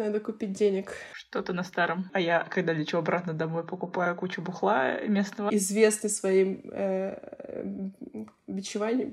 [0.00, 0.94] Надо купить денег.
[1.12, 2.08] Что-то на старом.
[2.14, 5.54] А я, когда лечу обратно домой, покупаю кучу бухла местного.
[5.54, 7.18] Известный своим э,
[8.46, 9.12] бичеванием,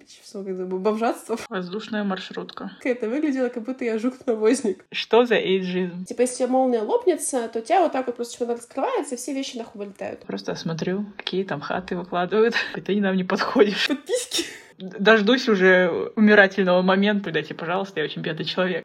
[0.79, 1.39] бомжатством.
[1.49, 2.71] Воздушная маршрутка.
[2.85, 4.85] Это выглядело, как будто я жук-навозник.
[4.93, 6.05] Что за эйджизм?
[6.05, 9.33] Типа, если молния лопнется, то у тебя вот так вот просто чемодан раскрывается, и все
[9.33, 10.21] вещи нахуй вылетают.
[10.21, 12.55] Просто смотрю, какие там хаты выкладывают.
[12.77, 13.89] И ты нам не подходишь.
[13.89, 14.45] Подписки.
[14.77, 17.31] Дождусь уже умирательного момента.
[17.31, 18.83] Дайте, пожалуйста, я очень бедный человек.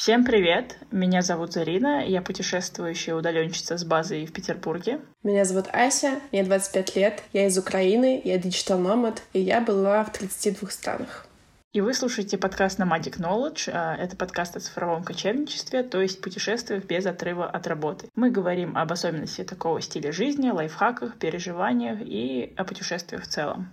[0.00, 0.78] Всем привет!
[0.90, 5.00] Меня зовут Зарина, я путешествующая удаленщица с базой в Петербурге.
[5.22, 10.02] Меня зовут Ася, мне 25 лет, я из Украины, я digital nomad, и я была
[10.02, 11.26] в 32 странах.
[11.74, 13.70] И вы слушаете подкаст Nomadic Knowledge.
[13.74, 18.08] А, это подкаст о цифровом кочевничестве, то есть путешествиях без отрыва от работы.
[18.14, 23.68] Мы говорим об особенностях такого стиля жизни, лайфхаках, переживаниях и о путешествиях в целом.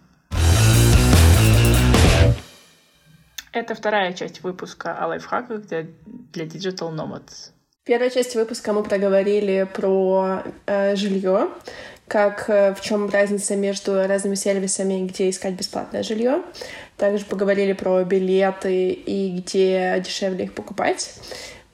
[3.58, 5.88] Это вторая часть выпуска о лайфхаках для,
[6.32, 7.50] для Digital Nomads.
[7.86, 11.50] Первая часть выпуска мы проговорили про э, жилье,
[12.08, 16.44] как э, в чем разница между разными сервисами, где искать бесплатное жилье.
[16.98, 21.16] Также поговорили про билеты и где дешевле их покупать,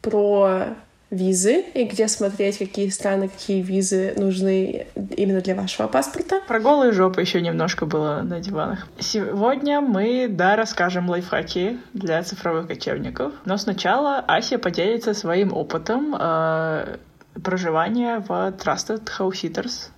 [0.01, 0.67] про
[1.13, 6.41] визы и где смотреть, какие страны, какие визы нужны именно для вашего паспорта.
[6.47, 8.87] Про голые жопы еще немножко было на диванах.
[8.99, 16.97] Сегодня мы, да, расскажем лайфхаки для цифровых кочевников, но сначала Ася поделится своим опытом э,
[17.43, 19.89] проживания в Trusted House Sitters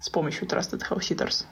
[0.00, 1.44] с помощью Trusted House Sitters.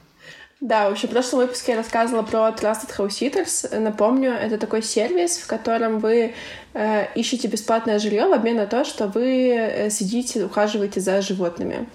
[0.61, 3.79] Да, в общем, в прошлом выпуске я рассказывала про Trusted House Sitters.
[3.79, 6.35] Напомню, это такой сервис, в котором вы
[6.75, 11.89] э, ищете бесплатное жилье в обмен на то, что вы э, сидите, ухаживаете за животными.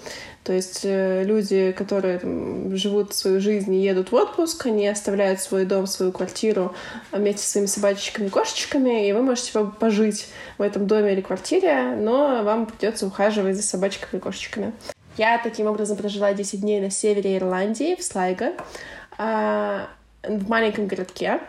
[0.43, 5.41] То есть э, люди, которые там, живут свою жизнь и едут в отпуск, они оставляют
[5.41, 6.73] свой дом, свою квартиру
[7.11, 11.95] вместе со своими собачечками и кошечками, и вы можете пожить в этом доме или квартире,
[11.95, 14.73] но вам придется ухаживать за собачками и кошечками.
[15.17, 18.53] Я таким образом прожила 10 дней на севере Ирландии, в Слайго,
[19.17, 19.87] а,
[20.23, 21.39] в маленьком городке.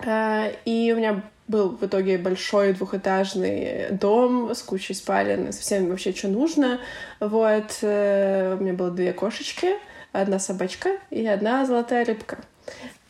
[0.00, 6.12] А, и у меня был в итоге большой двухэтажный дом с кучей спален, совсем вообще
[6.12, 6.80] что нужно.
[7.20, 9.74] Вот, э, у меня было две кошечки,
[10.12, 12.38] одна собачка и одна золотая рыбка.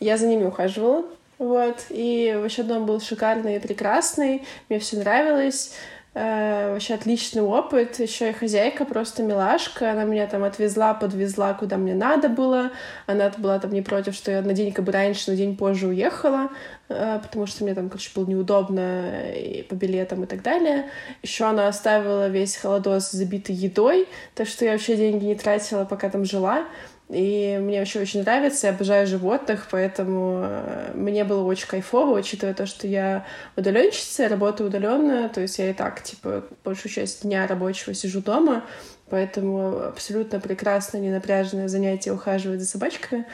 [0.00, 1.06] Я за ними ухаживала,
[1.38, 5.72] вот, и вообще дом был шикарный и прекрасный, мне все нравилось.
[6.18, 8.00] Э, вообще отличный опыт.
[8.00, 9.90] Еще и хозяйка просто милашка.
[9.90, 12.70] Она меня там отвезла, подвезла, куда мне надо было.
[13.04, 15.88] Она была там не против, что я на день как бы раньше, на день позже
[15.88, 16.48] уехала,
[16.88, 20.88] э, потому что мне там, короче, было неудобно и по билетам и так далее.
[21.22, 26.08] Еще она оставила весь холодос забитый едой, так что я вообще деньги не тратила, пока
[26.08, 26.64] там жила.
[27.08, 32.52] И мне вообще очень нравится, я обожаю животных, поэтому э, мне было очень кайфово, учитывая
[32.52, 33.24] то, что я
[33.54, 38.64] удаленщица, работаю удаленно, то есть я и так, типа, большую часть дня рабочего сижу дома,
[39.08, 43.24] поэтому абсолютно прекрасное, ненапряженное занятие ухаживать за собачками.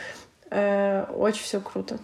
[0.50, 1.98] Э, очень все круто.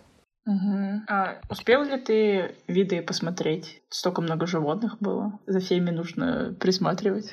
[0.46, 1.02] Угу.
[1.08, 3.82] А успел ли ты виды посмотреть?
[3.90, 5.38] Столько много животных было.
[5.46, 7.30] За всеми нужно присматривать.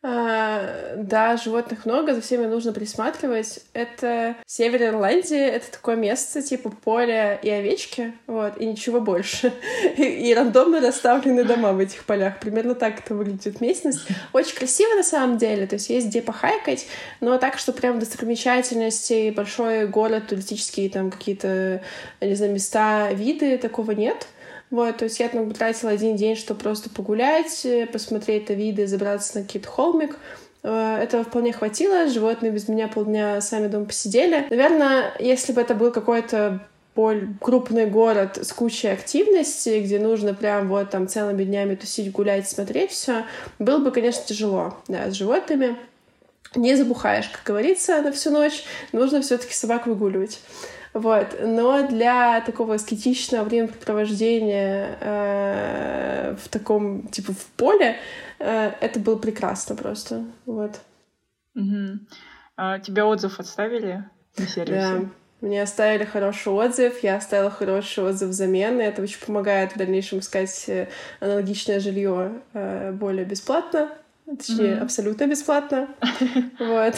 [0.00, 3.60] А, да, животных много, за всеми нужно присматривать.
[3.72, 9.52] Это Север Ирландии, это такое место, типа поля и овечки, вот, и ничего больше.
[9.96, 12.38] И, и рандомно расставлены дома в этих полях.
[12.38, 14.06] Примерно так это выглядит местность.
[14.32, 16.86] Очень красиво на самом деле, то есть есть где похайкать,
[17.20, 21.82] но так, что прям достопримечательности, большой город, туристические там какие-то,
[22.20, 24.28] не знаю, места, виды, такого нет.
[24.70, 28.86] Вот, то есть я там потратила один день, чтобы просто погулять, э, посмотреть на виды,
[28.86, 30.18] забраться на какой-то холмик.
[30.62, 32.08] Э, этого вполне хватило.
[32.08, 34.46] Животные без меня полдня сами дома посидели.
[34.50, 36.60] Наверное, если бы это был какой-то
[37.40, 42.90] крупный город с кучей активности, где нужно прям вот там целыми днями тусить, гулять, смотреть
[42.90, 43.24] все,
[43.60, 45.76] было бы, конечно, тяжело, да, с животными.
[46.56, 48.64] Не забухаешь, как говорится, на всю ночь.
[48.92, 50.40] Нужно все-таки собак выгуливать.
[50.94, 51.36] Вот.
[51.40, 57.96] Но для такого аскетичного времяпрепровождения э, в таком, типа, в поле,
[58.38, 60.24] э, это было прекрасно просто.
[60.46, 60.80] Вот.
[61.54, 61.98] Угу.
[62.56, 64.04] А тебе отзыв отставили
[64.36, 64.98] на сервисе?
[64.98, 65.00] Да.
[65.40, 70.18] Мне оставили хороший отзыв, я оставила хороший отзыв взамен, и это очень помогает в дальнейшем
[70.18, 70.88] искать э,
[71.20, 73.92] аналогичное жилье э, более бесплатно,
[74.26, 74.80] точнее, mm-hmm.
[74.80, 75.88] абсолютно бесплатно.
[76.58, 76.94] Вот.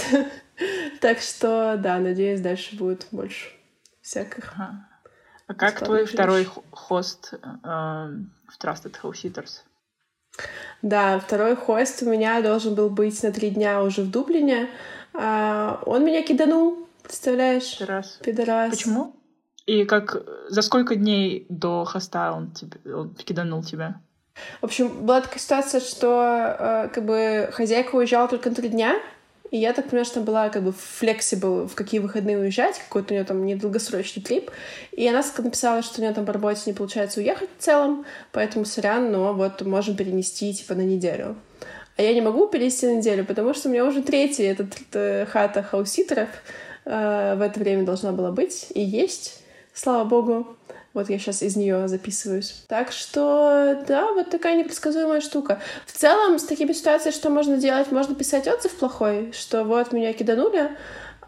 [1.00, 3.59] Так что, да, надеюсь, дальше будет больше
[4.10, 4.52] всяких.
[4.54, 4.88] Ага.
[5.46, 6.12] А как твой жилищ.
[6.12, 9.60] второй хост э, в Trusted House Sitters?
[10.82, 14.68] Да, второй хост у меня должен был быть на три дня уже в Дублине.
[15.12, 17.78] А он меня киданул, представляешь?
[17.78, 18.18] Пидорас.
[18.22, 18.70] Пидорас.
[18.70, 19.16] Почему?
[19.66, 24.00] И как за сколько дней до хоста он, тебе, он киданул тебя?
[24.60, 26.06] В общем, была такая ситуация, что
[26.58, 28.96] э, как бы хозяйка уезжала только на три дня,
[29.50, 33.12] и я так понимаю, что она была как бы flexible, в какие выходные уезжать, какой-то
[33.12, 34.50] у нее там недолгосрочный трип.
[34.92, 38.64] И она написала, что у нее там по работе не получается уехать в целом, поэтому
[38.64, 41.36] сорян, но вот можем перенести типа на неделю.
[41.96, 45.26] А я не могу перенести на неделю, потому что у меня уже третий этот э,
[45.26, 46.28] хата хауситеров
[46.84, 49.42] э, в это время должна была быть и есть,
[49.74, 50.56] слава богу.
[50.92, 52.64] Вот я сейчас из нее записываюсь.
[52.66, 55.60] Так что, да, вот такая непредсказуемая штука.
[55.86, 57.92] В целом, с такими ситуациями, что можно делать?
[57.92, 60.76] Можно писать отзыв плохой, что вот меня киданули, mm-hmm.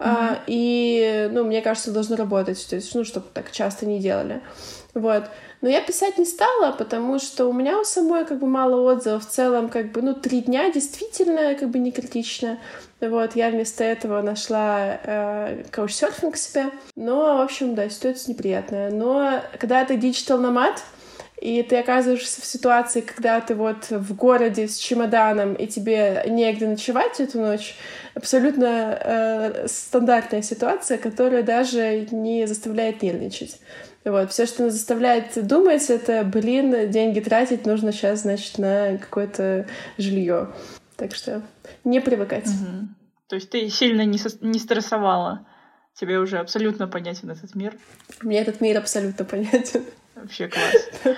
[0.00, 2.66] а, и, ну, мне кажется, должно работать.
[2.68, 4.40] То есть, ну, чтобы так часто не делали.
[4.94, 5.24] Вот.
[5.62, 9.26] Но я писать не стала, потому что у меня у самой как бы мало отзывов.
[9.26, 12.58] В целом, как бы, ну, три дня действительно как бы не критично.
[13.00, 16.66] Вот, я вместо этого нашла э, каучсерфинг себе.
[16.94, 18.90] Но, в общем, да, ситуация неприятная.
[18.90, 20.82] Но когда ты digital nomad,
[21.40, 26.68] и ты оказываешься в ситуации, когда ты вот в городе с чемоданом, и тебе негде
[26.68, 27.74] ночевать эту ночь,
[28.14, 33.58] абсолютно э, стандартная ситуация, которая даже не заставляет нервничать.
[34.04, 34.30] Вот.
[34.30, 39.66] Все, что нас заставляет думать, это, блин, деньги тратить нужно сейчас, значит, на какое-то
[39.98, 40.52] жилье.
[40.96, 41.42] Так что
[41.84, 42.46] не привыкать.
[42.46, 42.88] Угу.
[43.28, 44.30] То есть ты сильно не, со...
[44.44, 45.46] не стрессовала.
[45.94, 47.76] Тебе уже абсолютно понятен этот мир.
[48.22, 49.84] Мне этот мир абсолютно понятен.
[50.14, 51.16] Вообще класс.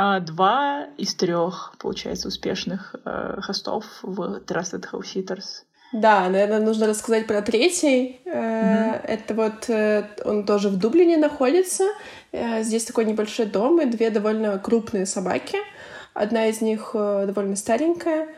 [0.00, 5.64] А, два из трех, получается, успешных э, хостов в Trusted House Sitters.
[5.92, 8.20] Да, наверное, нужно рассказать про третий.
[8.24, 9.06] Mm-hmm.
[9.06, 11.84] Это вот э, он тоже в Дублине находится.
[12.60, 15.58] Здесь такой небольшой дом и две довольно крупные собаки.
[16.12, 18.28] Одна из них довольно старенькая.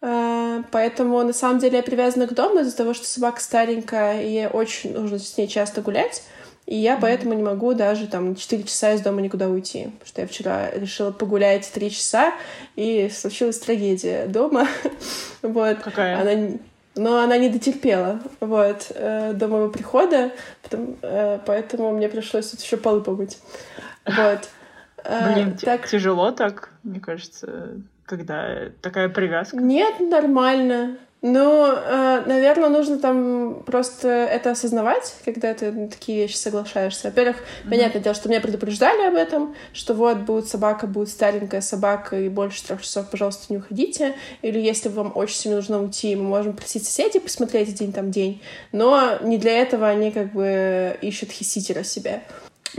[0.00, 4.92] Поэтому на самом деле я привязана к дому из-за того, что собака старенькая, и очень
[4.92, 6.22] нужно с ней часто гулять.
[6.66, 9.90] И я поэтому не могу даже там 4 часа из дома никуда уйти.
[9.98, 12.32] Потому что я вчера решила погулять 3 часа,
[12.76, 14.68] и случилась трагедия дома.
[15.42, 15.78] вот.
[15.78, 16.20] Какая?
[16.20, 16.58] Она...
[16.94, 22.60] Но она не дотерпела вот, э, до моего прихода, потом, э, поэтому мне пришлось тут
[22.60, 23.38] еще полы помыть.
[24.04, 24.48] Вот.
[25.04, 25.88] Э, Блин, так...
[25.88, 29.56] тяжело так, мне кажется, когда такая привязка.
[29.56, 30.98] Нет, нормально.
[31.24, 37.08] Ну, э, наверное, нужно там просто это осознавать, когда ты на такие вещи соглашаешься.
[37.08, 37.70] Во-первых, mm-hmm.
[37.70, 42.28] понятное дело, что меня предупреждали об этом, что вот будет собака, будет старенькая собака, и
[42.28, 44.16] больше трех часов, пожалуйста, не уходите.
[44.42, 48.42] Или если вам очень сильно нужно уйти, мы можем просить соседей посмотреть один там день.
[48.72, 52.22] Но не для этого они как бы ищут хиситера себе.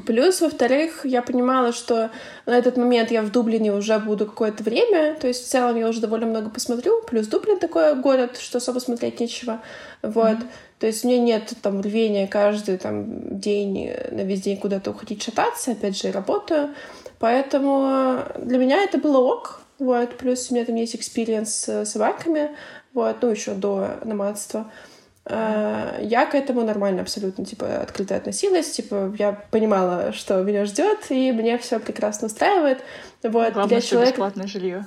[0.06, 2.10] Плюс, во-вторых, я понимала, что
[2.48, 5.88] на этот момент я в Дублине уже буду какое-то время, то есть в целом я
[5.88, 9.62] уже довольно много посмотрю, плюс Дублин такой город, что особо смотреть нечего,
[10.02, 10.40] вот.
[10.40, 10.48] Mm-hmm.
[10.80, 15.22] То есть у меня нет там рвения каждый там день на весь день куда-то уходить
[15.22, 16.74] шататься, опять же, я работаю,
[17.20, 22.50] поэтому для меня это было ок, вот, плюс у меня там есть experience с собаками,
[22.94, 24.62] вот, ну, еще до номадства.
[24.62, 24.93] Э,
[25.26, 31.32] я к этому нормально абсолютно, типа, открыто относилась, типа, я понимала, что меня ждет, и
[31.32, 32.80] мне все прекрасно устраивает.
[33.22, 34.12] Вот, Главное, для человека...
[34.12, 34.86] бесплатное жилье.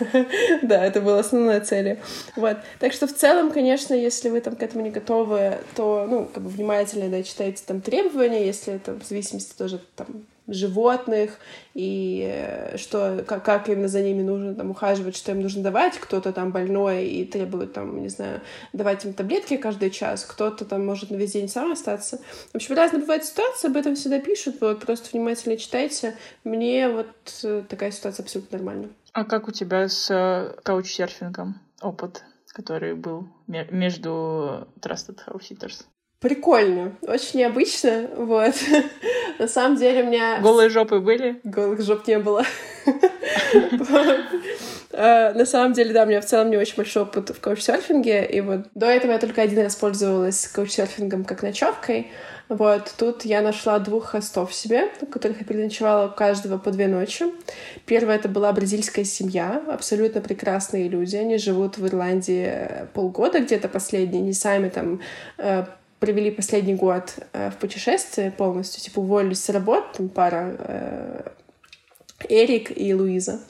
[0.62, 1.98] да, это была основная цель.
[2.36, 2.58] Вот.
[2.78, 6.42] Так что в целом, конечно, если вы там к этому не готовы, то, ну, как
[6.42, 11.38] бы внимательно, да, читайте там требования, если это в зависимости тоже там животных
[11.72, 15.98] и э, что как, как именно за ними нужно там ухаживать, что им нужно давать,
[15.98, 18.40] кто-то там больной и требует там, не знаю,
[18.72, 22.18] давать им таблетки каждый час, кто-то там может на весь день сам остаться.
[22.52, 26.16] В общем, разные бывают ситуации, об этом всегда пишут, вот просто внимательно читайте.
[26.44, 27.08] Мне вот
[27.42, 28.88] э, такая ситуация абсолютно нормальна.
[29.12, 35.84] А как у тебя с э, каучсерфингом опыт, который был между Trusted House Sitters?
[36.20, 38.54] Прикольно, очень необычно, вот.
[39.38, 40.38] На самом деле у меня...
[40.40, 41.40] Голые жопы были?
[41.44, 42.44] Голых жоп не было.
[44.90, 48.24] Э, на самом деле, да, у меня в целом не очень большой опыт в каучсерфинге,
[48.24, 52.10] и вот до этого я только один раз пользовалась каучсерфингом как ночевкой,
[52.48, 56.88] вот, тут я нашла двух хостов себе, у которых я переночевала у каждого по две
[56.88, 57.24] ночи.
[57.86, 61.16] Первая это была бразильская семья, абсолютно прекрасные люди.
[61.16, 65.00] Они живут в Ирландии полгода где-то последние, не сами там
[65.38, 65.64] э,
[66.04, 71.30] провели последний год э, в путешествии полностью, типа уволились с работы, там пара э,
[72.28, 73.40] Эрик и Луиза.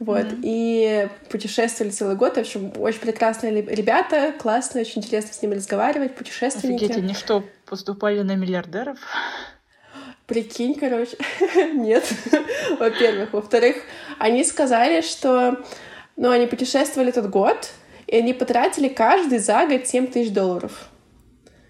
[0.00, 0.24] Вот.
[0.24, 0.40] Mm-hmm.
[0.42, 2.34] И путешествовали целый год.
[2.34, 6.84] В общем, очень прекрасные ребята, классные, очень интересно с ними разговаривать, путешественники.
[6.84, 8.98] Офигеть, они что, поступали на миллиардеров?
[10.26, 11.16] Прикинь, короче.
[11.74, 12.12] Нет,
[12.80, 13.32] во-первых.
[13.32, 13.76] Во-вторых,
[14.18, 15.64] они сказали, что
[16.16, 17.70] ну, они путешествовали этот год,
[18.08, 20.89] и они потратили каждый за год 7 тысяч долларов.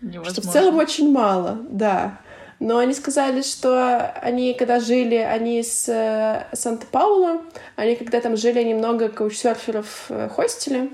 [0.00, 0.42] Невозможно.
[0.42, 2.18] Что в целом очень мало, да.
[2.58, 7.40] Но они сказали, что они, когда жили, они с э, Санта-Паула,
[7.76, 10.90] они, когда там жили, они много каучсерферов э, хостили,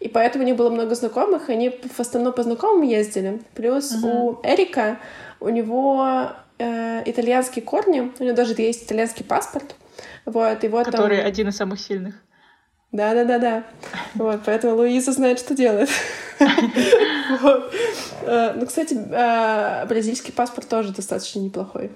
[0.00, 3.42] и поэтому у них было много знакомых, они в основном по знакомым ездили.
[3.54, 4.06] Плюс uh-huh.
[4.06, 4.98] у Эрика,
[5.38, 9.76] у него э, итальянские корни, у него даже есть итальянский паспорт.
[10.24, 11.26] Вот, вот Который там...
[11.26, 12.14] один из самых сильных.
[12.92, 13.64] Да, да, да, да.
[14.14, 15.88] Вот, поэтому Луиза знает, что делает.
[18.24, 21.90] Э, ну, кстати, э, бразильский паспорт тоже достаточно неплохой.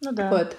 [0.00, 0.28] Ну да.
[0.30, 0.56] Вот.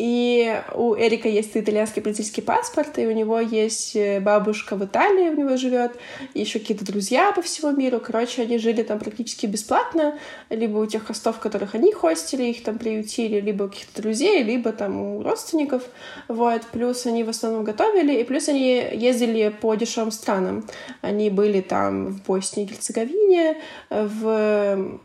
[0.00, 5.28] И у Эрика есть итальянский политический паспорт, и у него есть э, бабушка в Италии,
[5.28, 5.92] у него живет,
[6.32, 8.00] еще какие-то друзья по всему миру.
[8.00, 12.78] Короче, они жили там практически бесплатно, либо у тех хостов, которых они хостили, их там
[12.78, 15.82] приютили, либо у каких-то друзей, либо там у родственников.
[16.28, 16.62] Вот.
[16.72, 20.64] Плюс они в основном готовили, и плюс они ездили по дешевым странам.
[21.02, 23.58] Они были там в Боснии и Герцеговине,
[23.90, 24.98] в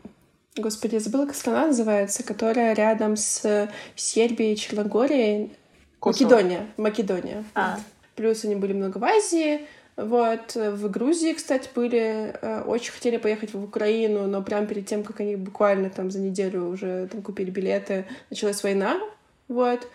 [0.56, 5.52] Господи, я забыла, как страна называется, которая рядом с Сербией, Черногорией.
[6.00, 6.24] Косово.
[6.24, 6.66] Македония.
[6.76, 7.44] Македония.
[7.54, 7.78] А.
[8.14, 9.66] Плюс они были много в Азии.
[9.96, 15.02] Вот, в Грузии, кстати, были, э, очень хотели поехать в Украину, но прямо перед тем,
[15.02, 19.00] как они буквально там за неделю уже там купили билеты, началась война,
[19.48, 19.88] вот,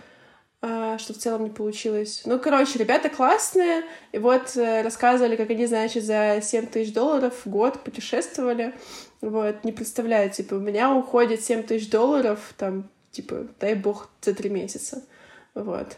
[0.63, 2.23] а, что в целом не получилось.
[2.25, 7.35] Ну, короче, ребята классные, и вот э, рассказывали, как они, значит, за 7 тысяч долларов
[7.45, 8.73] в год путешествовали,
[9.21, 14.33] вот, не представляю, типа, у меня уходит 7 тысяч долларов, там, типа, дай бог, за
[14.33, 15.03] три месяца.
[15.53, 15.97] Вот.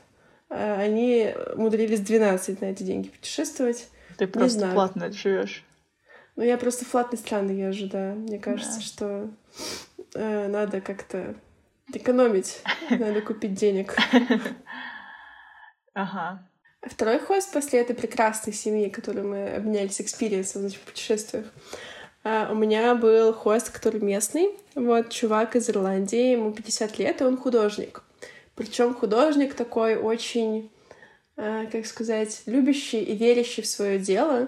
[0.49, 3.87] А они умудрились 12 на эти деньги путешествовать.
[4.17, 4.73] Ты просто знаю.
[4.73, 5.63] платно живешь.
[6.35, 8.13] Ну, я просто в платные страны езжу, да.
[8.13, 8.81] Мне кажется, да.
[8.81, 9.29] что
[10.15, 11.35] э, надо как-то
[11.93, 13.95] экономить, надо копить денег.
[15.95, 16.49] Ага.
[16.81, 21.45] Второй host после этой прекрасной семьи, которую мы обменялись experience ом в путешествиях,
[22.23, 27.23] а, у меня был host, который местный, вот, чувак из Ирландии, ему 50 лет, и
[27.25, 28.03] он художник.
[28.55, 30.71] Причем художник такой очень,
[31.35, 34.47] а, как сказать, любящий и верящий в свое дело.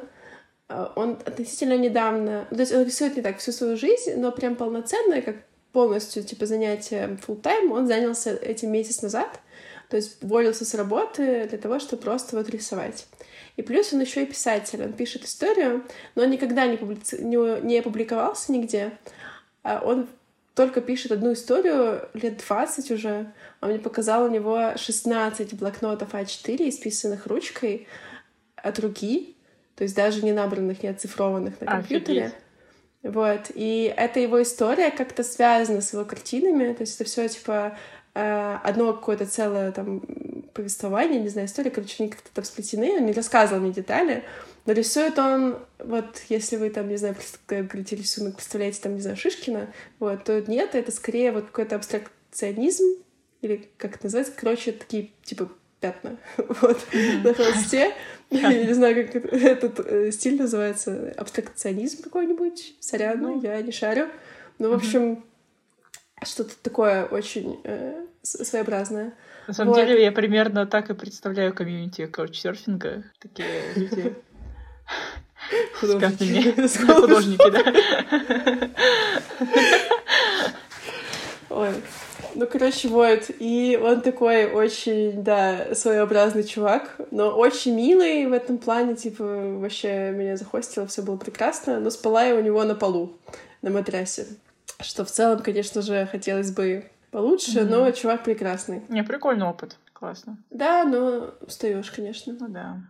[0.69, 4.55] А, он относительно недавно, то есть он рисует не так всю свою жизнь, но прям
[4.55, 5.35] полноценное, как
[5.73, 9.41] полностью, типа, занятие full time он занялся этим месяц назад,
[9.89, 13.07] то есть уволился с работы для того, чтобы просто вот рисовать.
[13.57, 15.83] И плюс он еще и писатель, он пишет историю,
[16.15, 17.21] но он никогда не, публици...
[17.21, 18.91] не, не опубликовался нигде.
[19.63, 20.07] А он
[20.55, 23.31] только пишет одну историю лет 20 уже.
[23.61, 27.87] Он мне показал у него 16 блокнотов А4, исписанных ручкой
[28.55, 29.35] от руки,
[29.75, 32.25] то есть даже не набранных, не оцифрованных на компьютере.
[32.25, 32.41] Офигеть.
[33.05, 33.51] Вот.
[33.53, 36.73] И эта его история как-то связана с его картинами.
[36.73, 37.77] То есть это все типа
[38.15, 40.01] э, одно какое-то целое там
[40.55, 44.23] повествование, не знаю, история, короче, они как-то там сплетены, он не рассказывал мне детали,
[44.65, 49.01] но рисует он, вот, если вы там, не знаю, когда говорите рисунок, представляете там, не
[49.01, 52.85] знаю, Шишкина, вот, то нет, это скорее вот какой-то абстракционизм,
[53.41, 56.79] или как это называется, короче, такие, типа, пятна, вот,
[57.23, 57.93] на холсте.
[58.31, 63.41] Я не знаю, как этот э, стиль называется, абстракционизм какой-нибудь, сорян, ну.
[63.41, 64.09] я не шарю.
[64.57, 65.23] Ну, в общем,
[66.23, 69.13] что-то такое очень э, своеобразное.
[69.47, 69.85] На самом вот.
[69.85, 73.03] деле, я примерно так и представляю комьюнити каучсерфинга.
[73.19, 74.15] Такие люди.
[75.79, 76.77] Художники.
[77.01, 78.69] Художники, да.
[81.49, 81.69] Ой.
[82.35, 83.29] Ну, короче, вот.
[83.39, 90.11] И он такой очень, да, своеобразный чувак, но очень милый в этом плане, типа, вообще
[90.11, 93.17] меня захостило, все было прекрасно, но спала я у него на полу,
[93.61, 94.27] на матрасе.
[94.81, 97.69] Что в целом, конечно же, хотелось бы получше, mm-hmm.
[97.69, 98.81] но чувак прекрасный.
[98.89, 99.77] Не, прикольный опыт.
[99.93, 100.37] Классно.
[100.49, 102.35] Да, но устаешь, конечно.
[102.37, 102.81] Ну да.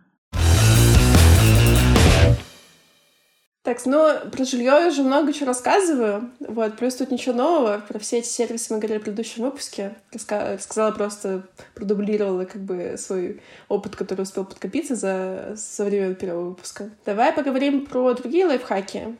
[3.62, 6.30] Так, ну, про жилье я уже много чего рассказываю.
[6.40, 7.82] Вот, плюс тут ничего нового.
[7.88, 9.96] Про все эти сервисы мы говорили в предыдущем выпуске.
[10.12, 10.54] Раска...
[10.54, 16.90] Рассказала просто, продублировала как бы свой опыт, который успел подкопиться за, за время первого выпуска.
[17.04, 19.16] Давай поговорим про другие лайфхаки.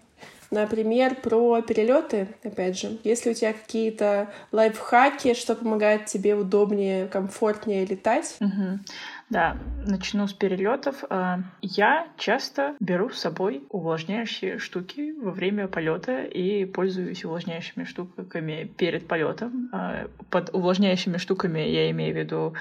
[0.50, 2.98] Например, про перелеты, опять же.
[3.04, 8.36] Если у тебя какие-то лайфхаки, что помогает тебе удобнее, комфортнее летать.
[8.40, 8.80] Угу.
[9.28, 11.02] Да, начну с перелетов.
[11.10, 18.70] А, я часто беру с собой увлажняющие штуки во время полета и пользуюсь увлажняющими штуками
[18.76, 19.68] перед полетом.
[19.72, 22.54] А, под увлажняющими штуками я имею в виду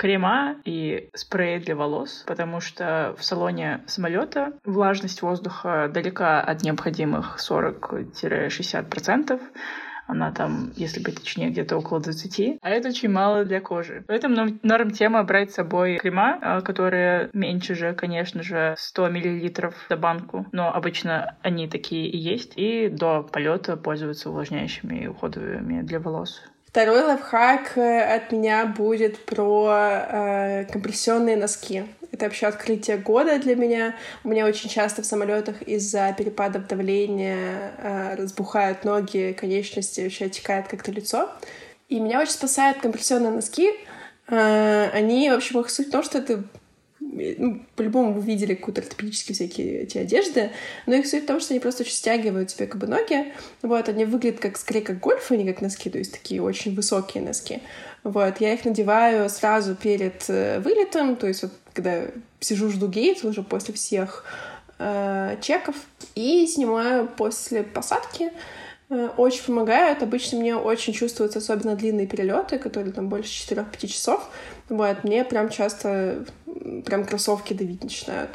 [0.00, 7.36] крема и спреи для волос, потому что в салоне самолета влажность воздуха далека от необходимых
[7.38, 9.38] 40-60%.
[10.06, 12.60] Она там, если быть точнее, где-то около 20.
[12.62, 14.02] А это очень мало для кожи.
[14.08, 19.50] Поэтому норм тема брать с собой крема, а, которые меньше же, конечно же, 100 мл
[19.90, 20.46] за банку.
[20.50, 22.54] Но обычно они такие и есть.
[22.56, 26.40] И до полета пользоваться увлажняющими и уходовыми для волос.
[26.70, 31.84] Второй лайфхак э, от меня будет про э, компрессионные носки.
[32.12, 33.96] Это вообще открытие года для меня.
[34.22, 40.68] У меня очень часто в самолетах из-за перепадов давления э, разбухают ноги, конечности, вообще отекает
[40.68, 41.28] как-то лицо.
[41.88, 43.72] И меня очень спасают компрессионные носки.
[44.28, 46.44] Э, они, в общем, их суть в том, что это
[47.38, 50.50] ну, по-любому вы видели какие-то ортопедические всякие эти одежды,
[50.86, 53.88] но их суть в том, что они просто очень стягивают тебе как бы ноги, вот,
[53.88, 57.22] они выглядят как, скорее как гольф, а не как носки, то есть такие очень высокие
[57.22, 57.60] носки,
[58.02, 62.06] вот, я их надеваю сразу перед э, вылетом, то есть вот когда
[62.40, 64.24] сижу, жду гейт уже после всех
[64.78, 65.76] э, чеков,
[66.14, 68.32] и снимаю после посадки,
[68.90, 70.02] очень помогают.
[70.02, 74.28] Обычно мне очень чувствуются особенно длинные перелеты, которые там больше 4-5 часов.
[74.68, 76.24] Вот, мне прям часто
[76.84, 78.30] прям кроссовки давить начинают.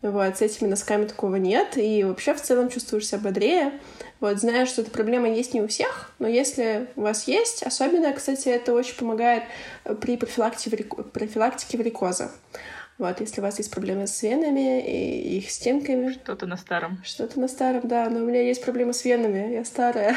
[0.00, 1.76] Вот, с этими носками такого нет.
[1.76, 3.72] И вообще в целом чувствуешь себя бодрее.
[4.20, 8.12] Вот, знаю, что эта проблема есть не у всех, но если у вас есть, особенно,
[8.12, 9.44] кстати, это очень помогает
[10.00, 12.30] при профилактике, профилактике варикоза.
[12.98, 16.12] Вот, если у вас есть проблемы с венами и их стенками.
[16.12, 16.98] Что-то на старом.
[17.04, 18.10] Что-то на старом, да.
[18.10, 19.52] Но у меня есть проблемы с венами.
[19.52, 20.16] Я старая.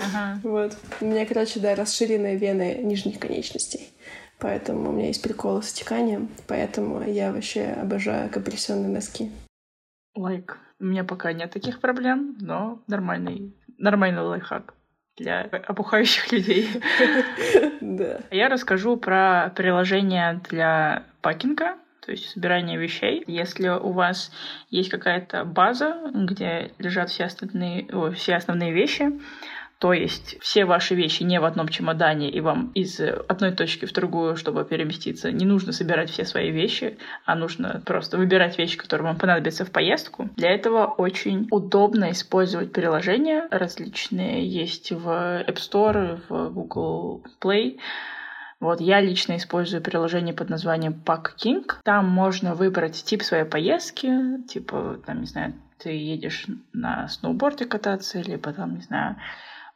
[0.00, 0.40] Ага.
[0.42, 0.76] Вот.
[1.00, 3.90] У меня, короче, да, расширенные вены нижних конечностей.
[4.38, 6.28] Поэтому у меня есть приколы с теканием.
[6.48, 9.30] Поэтому я вообще обожаю компрессионные носки.
[10.16, 10.58] Лайк.
[10.80, 14.74] У меня пока нет таких проблем, но нормальный, нормальный лайфхак
[15.16, 16.68] для опухающих людей.
[17.80, 18.20] Да.
[18.30, 23.22] Я расскажу про приложение для пакинга, то есть собирание вещей.
[23.26, 24.30] Если у вас
[24.70, 29.12] есть какая-то база, где лежат все основные, о, все основные вещи,
[29.82, 33.92] то есть все ваши вещи не в одном чемодане, и вам из одной точки в
[33.92, 39.08] другую, чтобы переместиться, не нужно собирать все свои вещи, а нужно просто выбирать вещи, которые
[39.08, 40.30] вам понадобятся в поездку.
[40.36, 44.46] Для этого очень удобно использовать приложения различные.
[44.46, 47.80] Есть в App Store, в Google Play.
[48.60, 51.68] Вот я лично использую приложение под названием Pack King.
[51.82, 58.20] Там можно выбрать тип своей поездки, типа, там, не знаю, ты едешь на сноуборде кататься,
[58.20, 59.16] либо там, не знаю,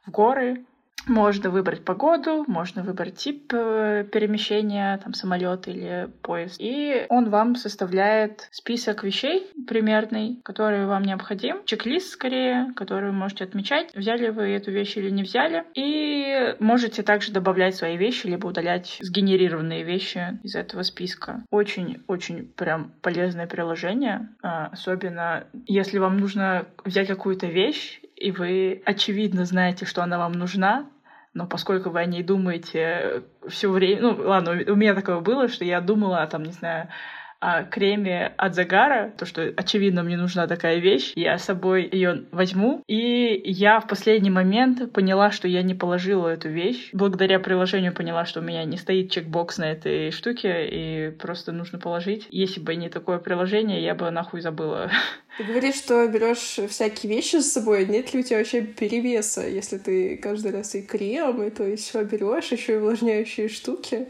[0.07, 0.65] в горы.
[1.05, 6.57] Можно выбрать погоду, можно выбрать тип э, перемещения, там самолет или поезд.
[6.59, 11.63] И он вам составляет список вещей примерный, которые вам необходим.
[11.65, 15.63] Чек-лист скорее, который вы можете отмечать, взяли вы эту вещь или не взяли.
[15.75, 21.45] И можете также добавлять свои вещи, либо удалять сгенерированные вещи из этого списка.
[21.51, 29.45] Очень-очень прям полезное приложение, а, особенно если вам нужно взять какую-то вещь и вы очевидно
[29.45, 30.89] знаете, что она вам нужна,
[31.33, 34.01] но поскольку вы о ней думаете все время...
[34.01, 36.89] Ну, ладно, у меня такое было, что я думала, там, не знаю,
[37.39, 42.25] о креме от загара, то, что, очевидно, мне нужна такая вещь, я с собой ее
[42.31, 42.83] возьму.
[42.87, 46.89] И я в последний момент поняла, что я не положила эту вещь.
[46.93, 51.79] Благодаря приложению поняла, что у меня не стоит чекбокс на этой штуке, и просто нужно
[51.79, 52.27] положить.
[52.31, 54.89] Если бы не такое приложение, я бы нахуй забыла.
[55.37, 57.85] Ты говоришь, что берешь всякие вещи с собой.
[57.85, 62.03] Нет ли у тебя вообще перевеса, если ты каждый раз и крем, и то все
[62.03, 64.07] берешь, еще и увлажняющие штуки?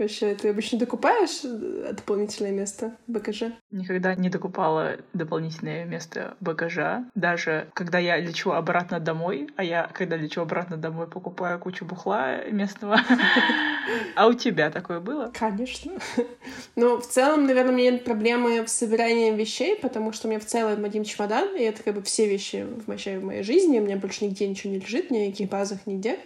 [0.00, 3.52] Вообще, ты обычно докупаешь э, дополнительное место в багаже?
[3.70, 7.04] Никогда не докупала дополнительное место багажа.
[7.14, 12.44] Даже когда я лечу обратно домой, а я, когда лечу обратно домой, покупаю кучу бухла
[12.46, 12.98] местного.
[14.14, 15.32] А у тебя такое было?
[15.34, 15.92] Конечно.
[16.76, 20.38] Но в целом, наверное, у меня нет проблемы в собирании вещей, потому что у меня
[20.38, 23.80] в целом один чемодан, и это как бы все вещи в моей жизни.
[23.80, 26.20] У меня больше нигде ничего не лежит, ни на каких базах, нигде.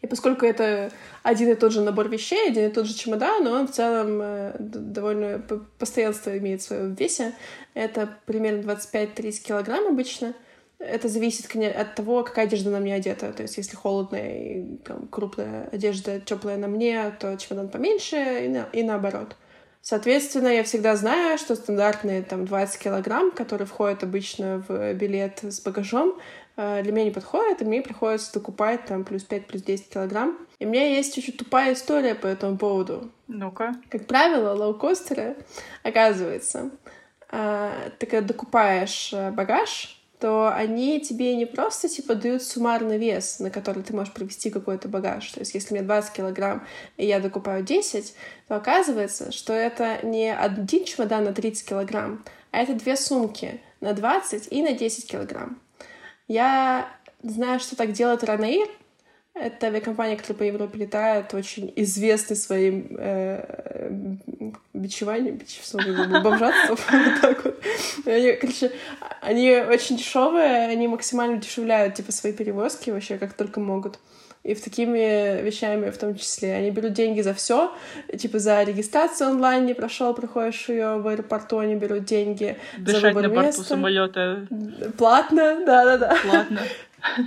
[0.00, 0.92] И поскольку это
[1.24, 4.20] один и тот же набор вещей, один и тот же чемодан, но он в целом
[4.22, 5.42] э, довольно
[5.78, 7.34] постоянство имеет в своем весе.
[7.74, 10.34] Это примерно 25-30 килограмм обычно.
[10.78, 13.32] Это зависит от того, какая одежда на мне одета.
[13.32, 18.48] То есть, если холодная и там, крупная одежда теплая на мне, то чемодан поменьше, и,
[18.48, 19.34] на, и наоборот.
[19.82, 25.60] Соответственно, я всегда знаю, что стандартные там 20 килограмм, которые входят обычно в билет с
[25.60, 26.18] багажом,
[26.58, 30.36] для меня не подходит, и мне приходится докупать там плюс 5, плюс 10 килограмм.
[30.58, 33.12] И у меня есть очень тупая история по этому поводу.
[33.28, 33.76] Ну-ка.
[33.88, 35.36] Как правило, лоукостеры,
[35.84, 36.70] оказывается,
[37.30, 43.38] э, ты когда докупаешь э, багаж, то они тебе не просто типа дают суммарный вес,
[43.38, 45.30] на который ты можешь привести какой-то багаж.
[45.30, 46.66] То есть если мне 20 килограмм,
[46.96, 48.14] и я докупаю 10,
[48.48, 53.92] то оказывается, что это не один чемодан на 30 килограмм, а это две сумки на
[53.92, 55.60] 20 и на 10 килограмм.
[56.28, 56.88] Я
[57.22, 58.68] знаю, что так делает Ранейр.
[59.34, 63.80] Это авиакомпания, которая по Европе летает, очень известный своим э,
[64.74, 66.76] бичеванием, бичевством, бомжатством,
[68.04, 68.72] короче,
[69.20, 74.00] они очень дешевые, они максимально дешевляют, типа, свои перевозки вообще, как только могут
[74.48, 76.54] и в такими вещами в том числе.
[76.54, 77.70] Они берут деньги за все,
[78.16, 83.08] типа за регистрацию онлайн не прошел, проходишь ее в аэропорту, они берут деньги Дышать за
[83.08, 83.64] выбор на борту места.
[83.64, 84.46] самолета.
[84.96, 86.16] Платно, да-да-да.
[86.22, 86.60] Платно.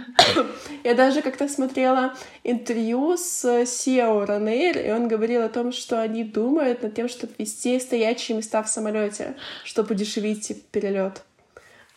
[0.84, 6.24] Я даже как-то смотрела интервью с SEO Ранейр, и он говорил о том, что они
[6.24, 11.22] думают над тем, чтобы ввести стоячие места в самолете, чтобы удешевить перелет.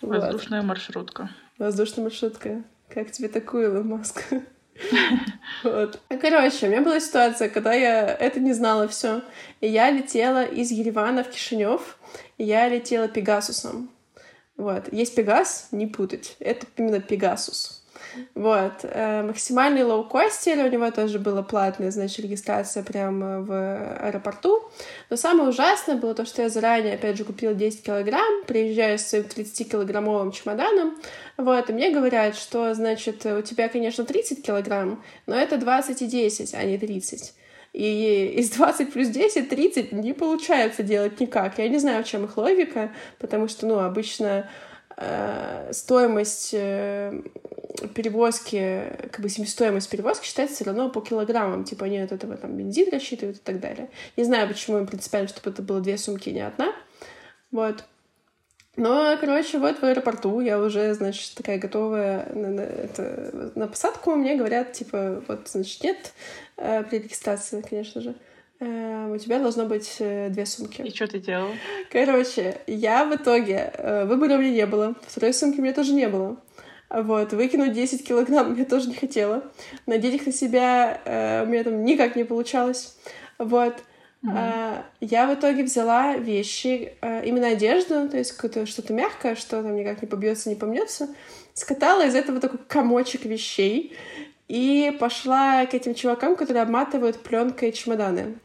[0.03, 0.69] Воздушная вот.
[0.69, 1.31] маршрутка.
[1.57, 2.63] Воздушная маршрутка.
[2.91, 4.23] Как тебе такую, Илон Маск?
[5.63, 6.01] Вот.
[6.09, 9.23] Короче, у меня была ситуация, когда я это не знала все.
[9.61, 11.99] И я летела из Еревана в Кишинев,
[12.39, 13.91] и я летела Пегасусом.
[14.57, 14.93] Вот.
[14.93, 16.37] Есть Пегас, не путать.
[16.39, 17.84] Это именно Пегасус.
[18.35, 18.73] Вот.
[18.83, 23.53] Э, максимальный лоукостер, у него тоже была платная, значит, регистрация прямо в
[24.01, 24.63] аэропорту.
[25.11, 29.07] Но самое ужасное было то, что я заранее, опять же, купила 10 килограмм, приезжаю с
[29.07, 30.97] своим 30-килограммовым чемоданом,
[31.37, 36.07] вот, и мне говорят, что, значит, у тебя, конечно, 30 килограмм, но это 20 и
[36.07, 37.35] 10, а не 30.
[37.75, 41.59] И из 20 плюс 10 30 не получается делать никак.
[41.59, 44.49] Я не знаю, в чем их логика, потому что, ну, обычно
[45.73, 47.21] стоимость э,
[47.95, 51.65] перевозки, как бы себестоимость перевозки считается все равно по килограммам.
[51.65, 53.91] Типа они от этого там бензин рассчитывают и так далее.
[54.17, 56.73] Не знаю, почему им принципиально, чтобы это было две сумки, не одна.
[57.51, 57.85] Вот.
[58.77, 64.17] Но, короче, вот в аэропорту я уже, значит, такая готовая на, на, это, на посадку.
[64.17, 66.13] Мне говорят, типа, вот, значит, нет
[66.57, 68.11] э, при регистрации, конечно же.
[68.11, 70.83] Э, у тебя должно быть э, две сумки.
[70.83, 71.51] И что ты делал?
[71.91, 73.73] Короче, я в итоге...
[73.77, 74.95] Э, выбора у меня не было.
[75.07, 76.37] Второй сумки у меня тоже не было.
[76.91, 79.45] Вот, выкинуть 10 килограмм я тоже не хотела.
[79.87, 82.97] Надеть их на себя э, у меня там никак не получалось.
[83.39, 83.75] Вот.
[84.25, 84.83] Mm-hmm.
[85.01, 89.77] Я в итоге взяла вещи, а, именно одежду, то есть какое-то что-то мягкое, что там
[89.77, 91.09] никак не побьется, не помнется,
[91.53, 93.95] скатала из этого такой комочек вещей
[94.49, 98.39] и пошла к этим чувакам, которые обматывают пленкой чемоданы.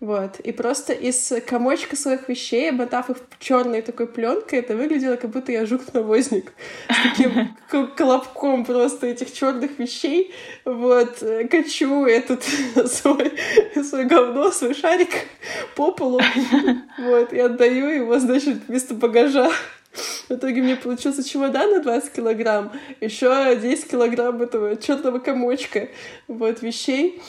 [0.00, 0.38] Вот.
[0.40, 5.50] И просто из комочка своих вещей, обмотав их черной такой пленкой, это выглядело, как будто
[5.50, 6.52] я жук-навозник.
[6.88, 7.56] С таким
[7.96, 10.32] колобком просто этих черных вещей.
[10.64, 11.18] Вот.
[11.50, 12.44] Качу этот
[12.86, 13.32] свой,
[13.82, 15.10] свой говно, свой шарик
[15.74, 16.20] по полу.
[16.98, 17.32] Вот.
[17.32, 19.50] И отдаю его, значит, вместо багажа.
[19.92, 25.88] В итоге мне получился чемодан на 20 килограмм, еще 10 килограмм этого черного комочка
[26.28, 27.20] вот, вещей.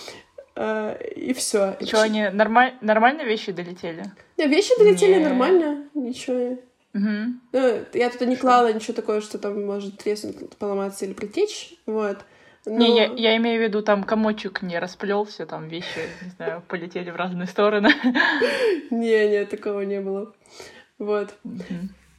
[0.56, 1.78] Э, и все.
[1.82, 2.74] Что, они нормаль...
[2.82, 4.04] нормально вещи долетели?
[4.38, 5.24] Да, вещи долетели не...
[5.24, 6.60] нормально, ничего.
[6.94, 7.34] Угу.
[7.54, 12.18] Ну, я туда не клала ничего такого, что там может треснуть, поломаться или притечь, вот.
[12.66, 12.78] Но...
[12.78, 17.10] Не, я, я имею в виду, там комочек не расплелся, там вещи, не знаю, полетели
[17.10, 17.90] в разные стороны.
[18.92, 20.34] Не, нет, такого не было.
[20.98, 21.34] Вот.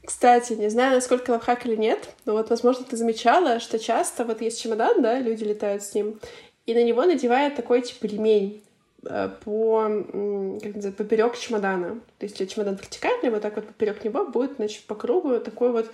[0.05, 4.41] Кстати, не знаю, насколько лайфхак или нет, но вот, возможно, ты замечала, что часто вот
[4.41, 6.19] есть чемодан, да, люди летают с ним,
[6.67, 8.63] и на него надевает такой типа ремень
[9.05, 12.01] э, по, как называется, поперек чемодана.
[12.19, 15.71] То есть, если чемодан вертикальный, вот так вот поперек него будет, значит, по кругу такой
[15.73, 15.91] вот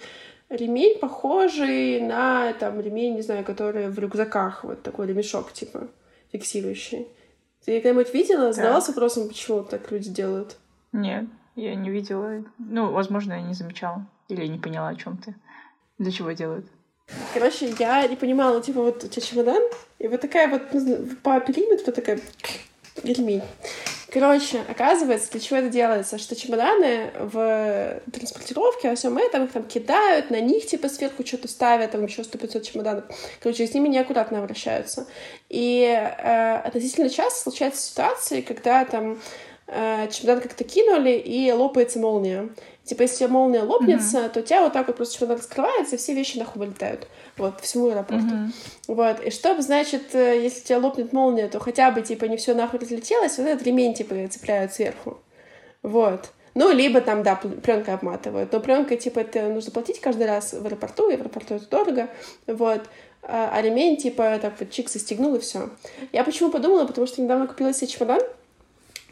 [0.48, 5.88] ремень, похожий на там ремень, не знаю, который в рюкзаках, вот такой ремешок, типа,
[6.30, 7.08] фиксирующий.
[7.64, 8.92] Ты когда-нибудь видела, задавался да.
[8.92, 10.56] вопросом, почему так люди делают?
[10.96, 12.42] Нет, я не видела.
[12.58, 14.06] Ну, возможно, я не замечала.
[14.28, 15.34] Или не поняла, о чем ты.
[15.98, 16.66] Для чего делают?
[17.34, 19.62] Короче, я не понимала, типа, вот у тебя чемодан,
[19.98, 22.18] и вот такая вот ну, по периметру такая
[23.04, 23.42] ремень.
[24.10, 26.16] Короче, оказывается, для чего это делается?
[26.16, 31.48] Что чемоданы в транспортировке, во всем этом их там кидают, на них типа сверху что-то
[31.48, 33.04] ставят, там еще 100-500 чемоданов.
[33.42, 35.06] Короче, с ними неаккуратно обращаются.
[35.50, 39.18] И э, относительно часто случаются ситуации, когда там
[39.66, 42.48] э, чемодан как-то кинули, и лопается молния.
[42.84, 44.28] Типа, если молния лопнется, mm-hmm.
[44.28, 47.08] то у тебя вот так вот просто чемодан раскрывается, и все вещи нахуй вылетают.
[47.36, 48.26] Вот, всему аэропорту.
[48.26, 48.50] Mm-hmm.
[48.88, 49.20] Вот.
[49.24, 52.54] И чтобы, значит, э, если у тебя лопнет молния, то хотя бы, типа, не все
[52.54, 55.18] нахуй разлетелось, вот этот ремень, типа, цепляют сверху.
[55.82, 56.30] Вот.
[56.54, 58.50] Ну, либо там, да, пленкой обматывают.
[58.50, 62.08] Но пленкой, типа, это нужно платить каждый раз в аэропорту, и в аэропорту это дорого.
[62.46, 62.82] Вот.
[63.22, 65.68] А, а ремень, типа, так вот чик состегнул, и все.
[66.12, 66.86] Я почему подумала?
[66.86, 68.20] Потому что недавно купила себе чемодан,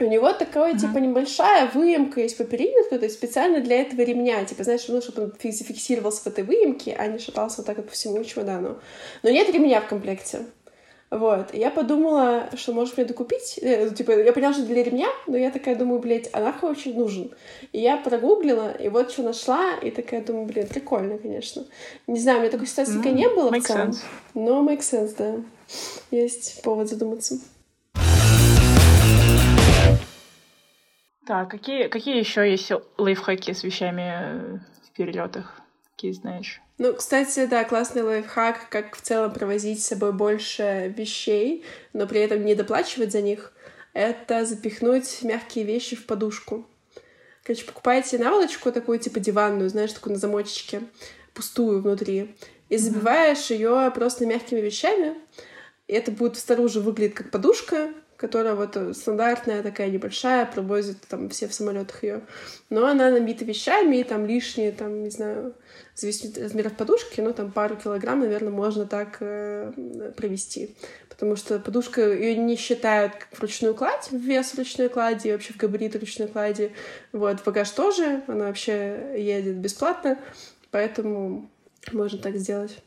[0.01, 0.79] у него такая, mm-hmm.
[0.79, 5.01] типа, небольшая выемка есть по периметру, то есть специально для этого ремня, типа, знаешь, ну,
[5.01, 8.79] чтобы он зафиксировался в этой выемке, а не шатался вот так вот по всему чемодану.
[9.23, 10.41] Но нет ремня в комплекте.
[11.11, 11.55] Вот.
[11.55, 13.61] И я подумала, что, может, мне докупить.
[13.63, 16.99] Э, типа, я поняла, что для ремня, но я такая думаю, блядь, а нахуй очень
[16.99, 17.31] нужен?
[17.73, 21.67] И я прогуглила, и вот что нашла, и такая думаю, блин, прикольно, конечно.
[22.09, 23.91] Не знаю, у меня такой ситуации mm, не было в целом.
[23.91, 23.99] Sense.
[24.35, 25.37] Но make sense, да.
[26.11, 27.39] Есть повод задуматься.
[31.27, 35.61] Так, какие, какие еще есть лайфхаки с вещами в перелетах?
[35.93, 36.61] Какие знаешь?
[36.77, 42.21] Ну, кстати, да, классный лайфхак, как в целом провозить с собой больше вещей, но при
[42.21, 43.53] этом не доплачивать за них,
[43.95, 46.67] это запихнуть мягкие вещи в подушку.
[47.45, 50.83] Короче, покупаете наволочку такую, типа диванную, знаешь, такую на замочечке,
[51.33, 52.35] пустую внутри,
[52.69, 55.15] и забиваешь ее просто мягкими вещами.
[55.87, 61.29] И это будет снаружи выглядеть как подушка, которая вот э, стандартная такая небольшая, провозят там
[61.29, 62.21] все в самолетах ее.
[62.71, 65.55] Но она набита вещами, и там лишние, там, не знаю,
[65.95, 70.77] зависит от размеров подушки, но там пару килограмм, наверное, можно так э, провести.
[71.09, 75.57] Потому что подушка, ее не считают как вручную кладь, в вес ручной клади, вообще в
[75.57, 76.73] габарит ручной клади.
[77.13, 80.19] Вот, в багаж тоже, она вообще едет бесплатно,
[80.71, 81.51] поэтому
[81.93, 82.79] можно так сделать.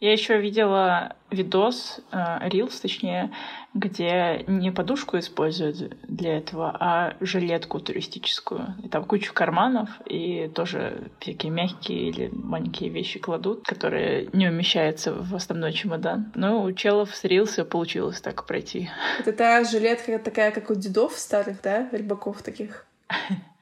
[0.00, 2.00] Я еще видела видос,
[2.42, 3.32] рилс, э, точнее,
[3.74, 8.74] где не подушку используют для этого, а жилетку туристическую.
[8.82, 15.12] И там кучу карманов, и тоже всякие мягкие или маленькие вещи кладут, которые не умещаются
[15.12, 16.32] в основной чемодан.
[16.34, 18.90] Но у челов с рилса получилось так пройти.
[19.20, 21.88] Это та жилетка такая, как у дедов старых, да?
[21.92, 22.86] Рыбаков таких.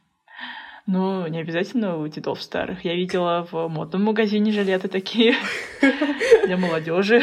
[0.86, 2.84] Ну, не обязательно у дедов старых.
[2.84, 5.36] Я видела в модном магазине жилеты такие
[6.44, 7.22] для молодежи.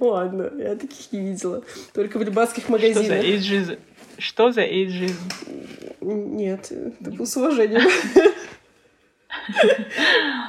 [0.00, 1.62] Ладно, я таких не видела.
[1.92, 3.04] Только в рыбацких магазинах.
[3.04, 3.76] Что за эйджизм?
[4.18, 5.28] Что за эйджизм?
[6.00, 7.82] Нет, это был с уважением.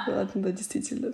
[0.07, 1.13] Ладно, да, действительно.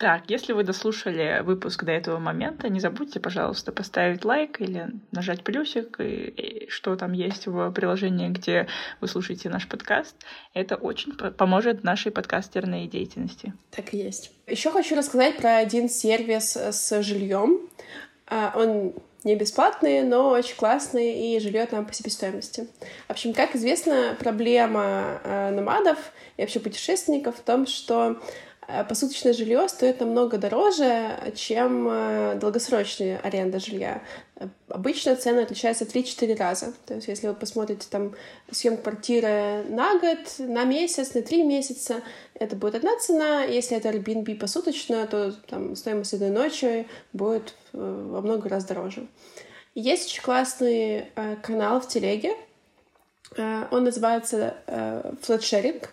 [0.00, 5.44] Так, если вы дослушали выпуск до этого момента, не забудьте, пожалуйста, поставить лайк или нажать
[5.44, 8.66] плюсик, и, и что там есть в приложении, где
[9.02, 10.16] вы слушаете наш подкаст.
[10.54, 13.52] Это очень поможет нашей подкастерной деятельности.
[13.72, 14.32] Так и есть.
[14.46, 17.68] Еще хочу рассказать про один сервис с жильем.
[18.26, 22.68] А, он не бесплатный, но очень классный и живет нам по себестоимости.
[23.06, 25.98] В общем, как известно, проблема а, номадов
[26.38, 28.18] и вообще путешественников в том, что
[28.88, 34.02] посуточное жилье стоит намного дороже, чем э, долгосрочная аренда жилья.
[34.36, 36.72] Э, обычно цены отличаются в 3-4 раза.
[36.86, 38.14] То есть, если вы посмотрите там
[38.50, 42.02] съем квартиры на год, на месяц, на 3 месяца,
[42.34, 43.42] это будет одна цена.
[43.44, 49.06] Если это Airbnb посуточно, то там стоимость одной ночи будет во много раз дороже.
[49.74, 52.34] Есть очень классный э, канал в телеге.
[53.36, 55.86] Э, он называется э, Flatsharing.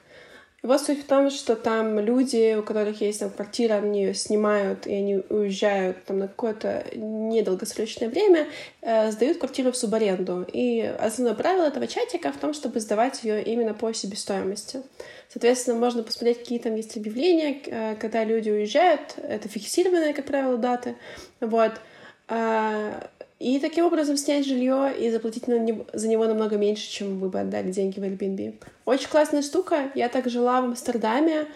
[0.63, 4.87] Его суть в том, что там люди, у которых есть там квартира, они ее снимают,
[4.87, 8.47] и они уезжают там на какое-то недолгосрочное время,
[8.81, 10.47] э, сдают квартиру в субаренду.
[10.51, 14.81] И основное правило этого чатика в том, чтобы сдавать ее именно по себестоимости.
[15.29, 19.13] Соответственно, можно посмотреть, какие там есть объявления, э, когда люди уезжают.
[19.17, 20.95] Это фиксированные, как правило, даты.
[21.39, 21.73] Вот.
[22.29, 23.09] А,
[23.39, 27.29] и таким образом снять жилье и заплатить на него, за него намного меньше, чем вы
[27.29, 28.55] бы отдали деньги в Airbnb.
[28.85, 29.91] Очень классная штука.
[29.93, 31.47] Я так жила в Амстердаме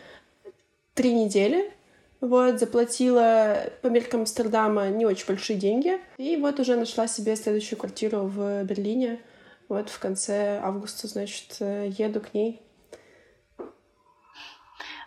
[0.94, 1.72] три недели.
[2.20, 6.00] Вот, заплатила по меркам Амстердама не очень большие деньги.
[6.18, 9.20] И вот уже нашла себе следующую квартиру в Берлине.
[9.68, 12.62] Вот в конце августа, значит, еду к ней.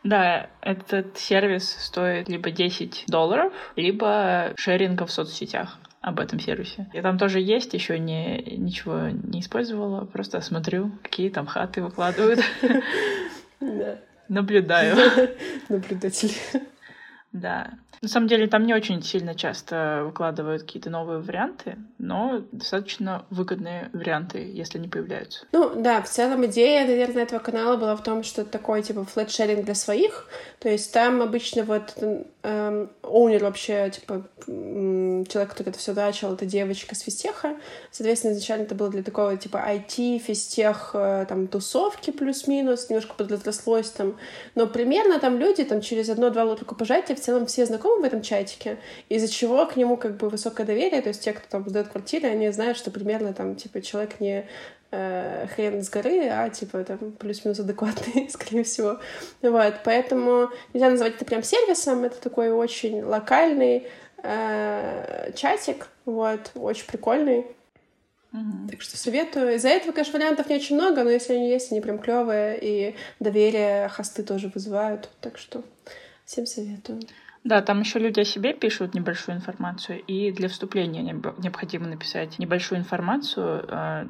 [0.02, 6.86] Да, этот сервис стоит либо 10 долларов, либо шеринга в соцсетях об этом сервисе.
[6.92, 12.40] Я там тоже есть, еще не, ничего не использовала, просто смотрю, какие там хаты выкладывают.
[14.28, 14.96] Наблюдаю.
[15.70, 16.34] Наблюдатель.
[17.32, 17.70] Да.
[18.02, 23.88] На самом деле там не очень сильно часто выкладывают какие-то новые варианты, но достаточно выгодные
[23.94, 25.46] варианты, если они появляются.
[25.52, 29.06] Ну да, в целом идея, наверное, этого канала была в том, что это такой типа
[29.06, 31.94] флэт-шеринг для своих, то есть там обычно вот
[32.44, 37.56] эм, оунер вообще, типа человек, который это все начал, это девочка с физтеха,
[37.90, 43.90] соответственно, изначально это было для такого типа IT, физтех, э, там тусовки плюс-минус, немножко подрослось
[43.90, 44.16] там,
[44.54, 48.78] но примерно там люди там через одно-два рукопожатия в целом все знакомы в этом чатике,
[49.08, 52.28] из-за чего к нему как бы высокое доверие, то есть те, кто там сдает квартиры,
[52.28, 54.46] они знают, что примерно там, типа, человек не
[54.94, 59.00] э, хрен с горы, а типа там плюс-минус адекватный, скорее всего.
[59.42, 63.86] Вот, поэтому нельзя называть это прям сервисом, это такой очень локальный
[64.22, 67.46] э, чатик, вот, очень прикольный.
[68.32, 68.70] Mm-hmm.
[68.70, 69.54] Так что советую.
[69.54, 72.96] Из-за этого, конечно, вариантов не очень много, но если они есть, они прям клевые, и
[73.20, 75.08] доверие хосты тоже вызывают.
[75.20, 75.62] Так что
[76.24, 77.00] Всем советую.
[77.44, 82.80] Да, там еще люди о себе пишут небольшую информацию, и для вступления необходимо написать небольшую
[82.80, 84.06] информацию, э,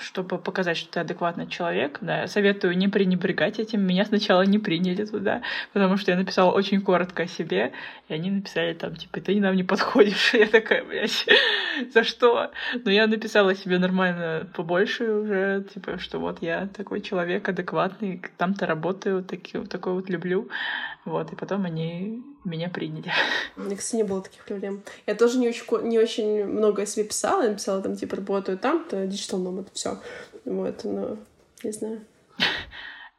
[0.00, 1.98] чтобы показать, что ты адекватный человек.
[2.00, 3.82] Да, советую не пренебрегать этим.
[3.82, 7.72] Меня сначала не приняли туда, потому что я написала очень коротко о себе,
[8.08, 10.34] и они написали там, типа, ты нам не подходишь.
[10.38, 11.26] Я такая, блядь,
[11.92, 12.50] за что?
[12.84, 18.66] Но я написала себе нормально побольше уже, типа, что вот я такой человек адекватный, там-то
[18.66, 20.48] работаю, таки, такой вот люблю.
[21.04, 23.10] Вот, и потом они меня приняли.
[23.56, 24.82] У меня, кстати, не было таких проблем.
[25.06, 27.42] Я тоже не очень, не очень много о себе писала.
[27.42, 29.98] Я написала там, типа, работаю там-то, digital nomad, все.
[30.44, 31.16] Вот, но
[31.62, 32.00] не знаю.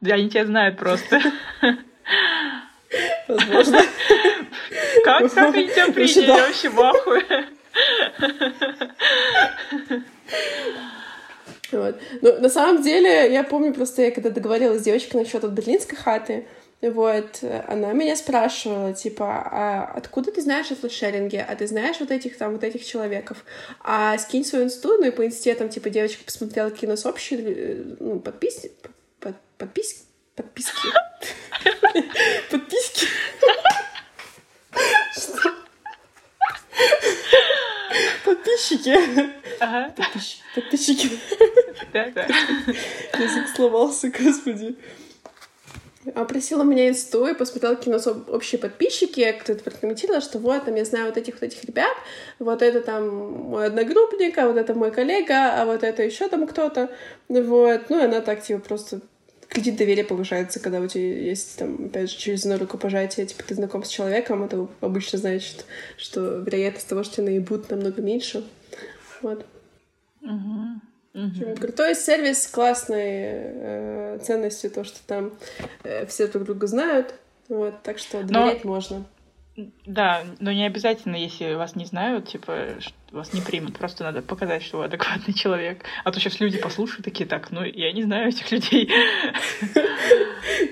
[0.00, 1.20] Да, они тебя знают просто.
[3.28, 3.78] Возможно.
[5.04, 6.30] Как, как они тебя приняли?
[6.30, 6.76] Вообще в
[11.72, 12.00] Вот.
[12.20, 15.96] Ну, на самом деле, я помню просто, я когда договорилась с девочкой насчет от берлинской
[15.96, 16.46] хаты,
[16.88, 21.44] вот, она меня спрашивала, типа, а откуда ты знаешь о флешеринге?
[21.46, 23.44] А ты знаешь вот этих там, вот этих человеков?
[23.80, 27.36] А скинь свою инсту, ну и по инсте там, типа, девочка посмотрела кино с общей,
[27.38, 28.66] э, ну, подпис...
[29.20, 30.06] Под, подпис...
[30.34, 30.88] Подписки.
[32.50, 33.06] Подписки.
[35.12, 35.54] Что?
[38.24, 38.96] Подписчики.
[39.60, 39.94] Ага.
[40.54, 41.10] Подписчики.
[41.92, 42.26] Да, да.
[43.18, 44.76] Язык сломался, господи.
[46.28, 50.86] Просила меня инсту и посмотрела кино с общие подписчики, кто-то прокомментировал, что вот, там я
[50.86, 51.94] знаю вот этих вот этих ребят,
[52.38, 53.08] вот это там
[53.50, 56.88] мой одногруппник, а вот это мой коллега, а вот это еще там кто-то,
[57.28, 59.02] вот, ну и она так, типа, просто
[59.50, 63.54] кредит доверия повышается, когда у тебя есть, там, опять же, через одно рукопожатие, типа, ты
[63.54, 65.66] знаком с человеком, это обычно значит,
[65.98, 68.42] что вероятность того, что тебя наебут, намного меньше.
[69.20, 69.44] Вот.
[70.22, 70.80] Угу.
[71.14, 71.56] Угу.
[71.60, 75.32] Крутой сервис, классной э, ценностью, то, что там
[75.82, 77.14] э, все друг друга знают.
[77.48, 78.70] Вот, так что доверять но...
[78.70, 79.04] можно.
[79.84, 82.68] Да, но не обязательно, если вас не знают, типа,
[83.10, 83.76] вас не примут.
[83.76, 85.84] Просто надо показать, что вы адекватный человек.
[86.04, 88.90] А то сейчас люди послушают такие, так, ну, я не знаю этих людей.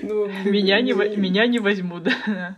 [0.01, 2.55] Ну, меня не возьмут, да.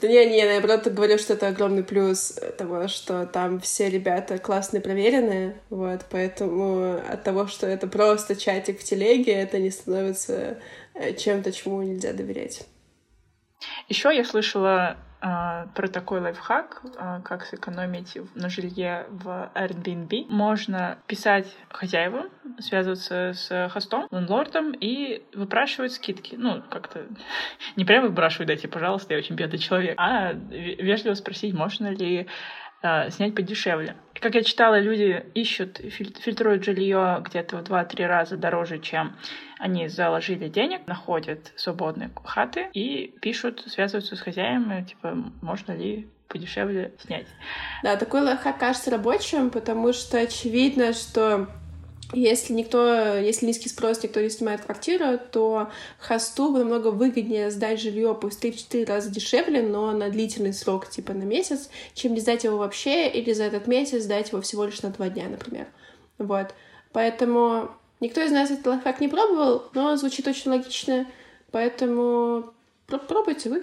[0.00, 4.80] Да не, не, наоборот, говорю, что это огромный плюс того, что там все ребята классные,
[4.80, 10.58] проверенные, вот, поэтому от того, что это просто чатик в телеге, это не становится
[10.94, 12.66] э, чем-то, чему нельзя доверять.
[13.88, 20.26] Еще я слышала про такой лайфхак, а, как сэкономить на жилье в Airbnb.
[20.28, 26.34] Можно писать хозяевам, связываться с хостом, лендлордом и выпрашивать скидки.
[26.36, 27.06] Ну, как-то
[27.76, 32.28] не прямо выпрашивать, дайте, пожалуйста, я очень бедный человек, а вежливо спросить, можно ли
[32.84, 33.96] а, снять подешевле.
[34.12, 39.16] Как я читала, люди ищут, фильтруют жилье где-то в 2-3 раза дороже, чем
[39.58, 46.92] они заложили денег, находят свободные хаты и пишут, связываются с хозяевами, типа, можно ли подешевле
[46.98, 47.26] снять.
[47.82, 51.48] Да, такой лайфхак кажется рабочим, потому что очевидно, что
[52.12, 58.16] если никто, если низкий спрос, никто не снимает квартиру, то хосту намного выгоднее сдать жилье
[58.20, 62.58] пусть 3-4 раза дешевле, но на длительный срок, типа на месяц, чем не сдать его
[62.58, 65.66] вообще или за этот месяц сдать его всего лишь на два дня, например.
[66.18, 66.54] Вот.
[66.92, 71.06] Поэтому никто из нас этот лайфхак не пробовал, но звучит очень логично,
[71.50, 72.52] поэтому
[72.86, 73.62] Пробуйте вы.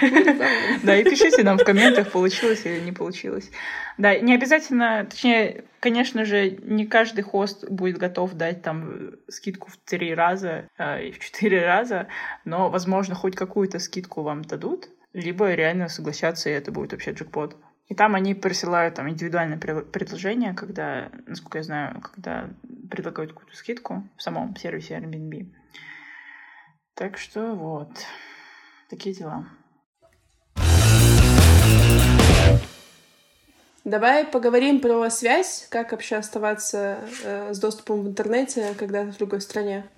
[0.82, 3.50] Да, и пишите нам в комментах, получилось или не получилось.
[3.98, 9.76] Да, не обязательно, точнее, конечно же, не каждый хост будет готов дать там скидку в
[9.76, 12.08] три раза э, и в четыре раза,
[12.44, 17.56] но, возможно, хоть какую-то скидку вам дадут, либо реально согласятся, и это будет вообще джекпот.
[17.86, 22.50] И там они присылают там индивидуальное предложение, когда, насколько я знаю, когда
[22.90, 25.46] предлагают какую-то скидку в самом сервисе Airbnb.
[26.94, 27.90] Так что вот.
[28.88, 29.46] Такие дела.
[33.84, 39.16] Давай поговорим про связь, как вообще оставаться э, с доступом в интернете, когда ты в
[39.16, 39.88] другой стране.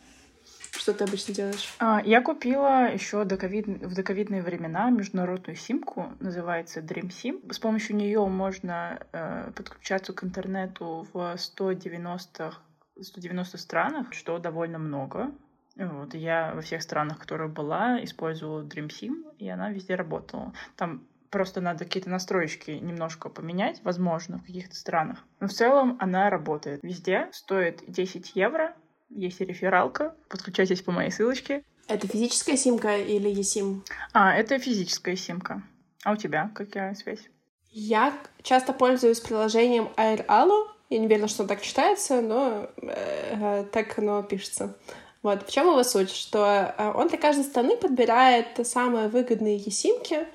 [0.70, 1.74] Что ты обычно делаешь?
[1.80, 3.66] А, я купила еще доковид...
[3.66, 7.52] в доковидные времена международную симку, называется Dream SIM.
[7.52, 12.54] С помощью нее можно э, подключаться к интернету в 190
[13.02, 15.32] 190 странах, что довольно много.
[15.80, 20.52] Вот, я во всех странах, в которых была, использовала Dream Sim, и она везде работала.
[20.76, 25.24] Там просто надо какие-то настройки немножко поменять, возможно, в каких-то странах.
[25.40, 28.74] Но в целом она работает везде, стоит 10 евро,
[29.08, 31.64] есть рефералка, подключайтесь по моей ссылочке.
[31.88, 33.80] Это физическая симка или eSIM?
[34.12, 35.62] А, это физическая симка.
[36.04, 37.28] А у тебя какая связь?
[37.70, 38.12] Я
[38.42, 40.66] часто пользуюсь приложением AirAllo.
[40.90, 44.76] Я не уверена, что так читается, но э, так оно пишется.
[45.22, 46.10] Вот, в чем его суть?
[46.10, 50.26] Что э, он для каждой страны подбирает самые выгодные eSIM-ки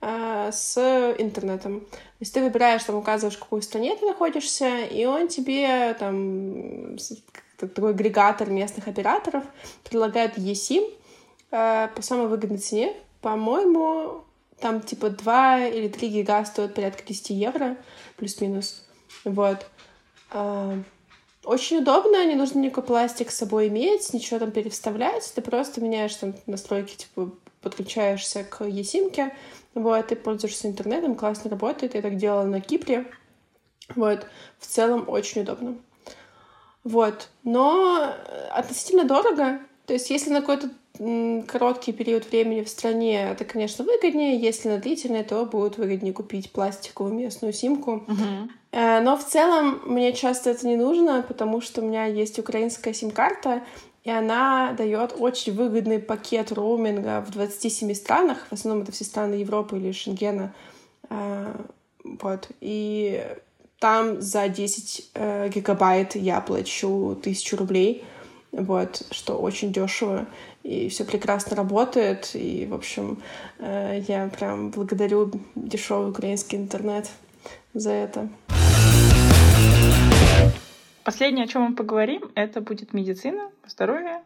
[0.00, 0.78] э, с
[1.18, 1.80] интернетом.
[1.80, 6.96] То есть ты выбираешь, там, указываешь, в какой стране ты находишься, и он тебе там
[7.58, 9.44] такой агрегатор местных операторов
[9.84, 10.90] предлагает eSIM
[11.50, 12.94] э, по самой выгодной цене.
[13.20, 14.24] По-моему,
[14.58, 17.76] там типа 2 или 3 гига стоят порядка 10 евро,
[18.16, 18.86] плюс-минус.
[19.24, 19.66] Вот.
[21.44, 25.30] Э, очень удобно, не нужно никакой пластик с собой иметь, ничего там переставлять.
[25.34, 29.32] Ты просто меняешь там настройки, типа подключаешься к eSIM,
[29.74, 31.94] вот, ты пользуешься интернетом, классно работает.
[31.94, 33.06] Я так делала на Кипре.
[33.94, 34.26] Вот,
[34.58, 35.76] в целом очень удобно.
[36.82, 38.14] Вот, но
[38.50, 39.60] относительно дорого.
[39.86, 40.70] То есть, если на какой-то
[41.46, 44.38] короткий период времени в стране, это, конечно, выгоднее.
[44.38, 48.04] Если на длительный, то будет выгоднее купить пластиковую местную симку.
[48.06, 49.00] Uh-huh.
[49.00, 53.62] Но в целом мне часто это не нужно, потому что у меня есть украинская сим-карта,
[54.04, 58.46] и она дает очень выгодный пакет роуминга в 27 странах.
[58.48, 60.54] В основном это все страны Европы или Шенгена.
[61.10, 61.54] Э,
[62.04, 62.48] вот.
[62.60, 63.22] И
[63.78, 68.04] там за 10 э, гигабайт я плачу тысячу рублей.
[68.52, 70.26] Вот, что очень дешево
[70.62, 72.30] и все прекрасно работает.
[72.34, 73.22] И, в общем,
[73.58, 77.08] э, я прям благодарю дешевый украинский интернет
[77.74, 78.28] за это.
[81.04, 84.22] Последнее, о чем мы поговорим, это будет медицина, здоровье,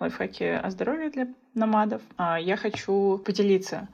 [0.00, 2.02] лайфхаки о здоровье для намадов.
[2.16, 3.88] А я хочу поделиться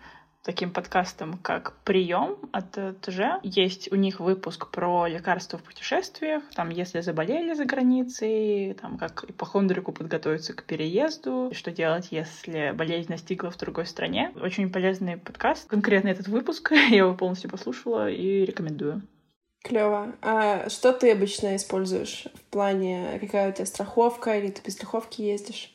[0.45, 3.41] таким подкастом, как «Прием» от ТЖ.
[3.43, 9.25] Есть у них выпуск про лекарства в путешествиях, там, если заболели за границей, там, как
[9.29, 14.33] ипохондрику подготовиться к переезду, что делать, если болезнь настигла в другой стране.
[14.41, 15.69] Очень полезный подкаст.
[15.69, 19.03] Конкретно этот выпуск я его полностью послушала и рекомендую.
[19.65, 20.15] Клево.
[20.21, 25.23] А что ты обычно используешь в плане, какая у тебя страховка, или ты без страховки
[25.23, 25.74] ездишь?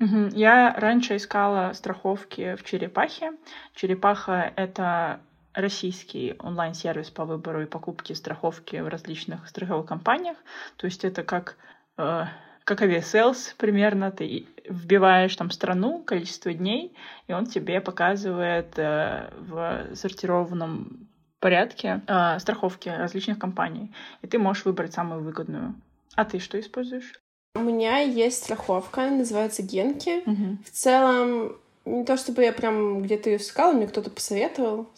[0.00, 3.32] Я раньше искала страховки в Черепахе.
[3.74, 5.20] Черепаха— это
[5.52, 10.38] российский онлайн-сервис по выбору и покупке страховки в различных страховых компаниях.
[10.76, 11.56] То есть это как,
[11.98, 12.24] э,
[12.64, 14.10] как Aviasales примерно.
[14.10, 16.94] Ты вбиваешь там страну, количество дней,
[17.26, 21.08] и он тебе показывает э, в сортированном
[21.40, 23.92] порядке э, страховки различных компаний.
[24.22, 25.74] И ты можешь выбрать самую выгодную.
[26.14, 27.20] А ты что используешь?
[27.54, 30.22] У меня есть страховка, называется Генки.
[30.28, 30.58] Угу.
[30.64, 34.88] В целом, не то чтобы я прям где-то ее искала, мне кто-то посоветовал.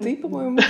[0.00, 0.58] Ты, по-моему.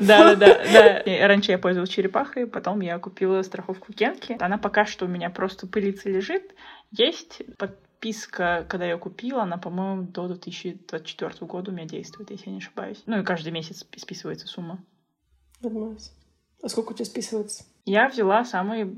[0.00, 1.02] Да, да, да.
[1.26, 4.36] Раньше я пользовалась черепахой, потом я купила страховку Генки.
[4.38, 6.54] Она пока что у меня просто пылится лежит.
[6.92, 12.52] Есть подписка, когда я купила, она, по-моему, до 2024 года у меня действует, если я
[12.52, 13.02] не ошибаюсь.
[13.06, 14.78] Ну и каждый месяц списывается сумма.
[15.60, 15.98] Нормально.
[16.62, 17.64] А сколько у тебя списывается?
[17.84, 18.94] Я взяла самый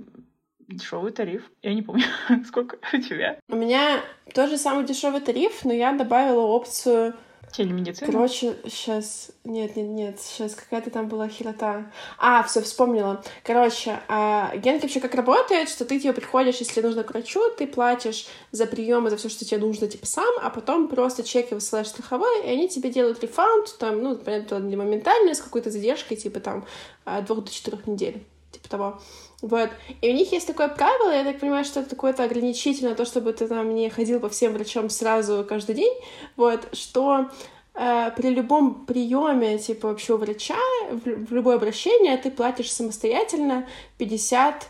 [0.76, 1.42] дешевый тариф.
[1.62, 2.04] Я не помню,
[2.46, 3.38] сколько у тебя.
[3.48, 4.00] У меня
[4.34, 7.14] тоже самый дешевый тариф, но я добавила опцию
[7.52, 8.10] Телемедицина?
[8.10, 9.30] Короче, сейчас...
[9.44, 11.90] Нет, нет, нет, сейчас какая-то там была херота.
[12.18, 13.22] А, все, вспомнила.
[13.42, 17.66] Короче, а, Генки вообще как работает, что ты типа приходишь, если нужно к врачу, ты
[17.66, 21.88] платишь за приемы, за все, что тебе нужно, типа сам, а потом просто чеки высылаешь
[21.88, 26.40] страховой, и они тебе делают рефаунд, там, ну, понятно, не моментально, с какой-то задержкой, типа
[26.40, 26.66] там,
[27.04, 29.00] от двух до четырех недель, типа того.
[29.42, 29.70] Вот.
[30.02, 33.32] И у них есть такое правило, я так понимаю, что это какое-то ограничительно, то, чтобы
[33.32, 35.94] ты там не ходил по всем врачам сразу каждый день,
[36.36, 37.30] вот, что
[37.74, 40.58] э, при любом приеме, типа, вообще у врача,
[40.90, 43.66] в, в любое обращение ты платишь самостоятельно
[43.96, 44.68] 50,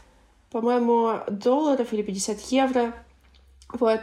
[0.52, 2.94] по-моему, долларов или 50 евро,
[3.72, 4.00] вот.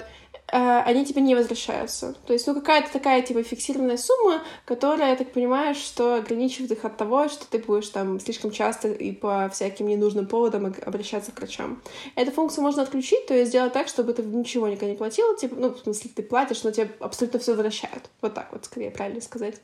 [0.52, 2.16] Э, они тебе не возвращаются.
[2.26, 6.86] То есть, ну, какая-то такая, типа, фиксированная сумма, которая, я так понимаю, что ограничивает их
[6.86, 11.40] от того, что ты будешь там слишком часто и по всяким ненужным поводам обращаться к
[11.40, 11.82] врачам.
[12.16, 15.56] Эту функцию можно отключить, то есть сделать так, чтобы ты ничего никогда не платил, типа,
[15.58, 18.10] ну, в смысле, ты платишь, но тебе абсолютно все возвращают.
[18.22, 19.56] Вот так вот, скорее, правильно сказать.